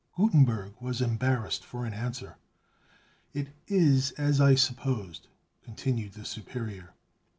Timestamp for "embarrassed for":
0.99-1.85